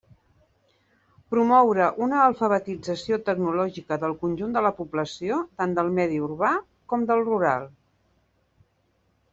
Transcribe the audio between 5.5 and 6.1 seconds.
tant del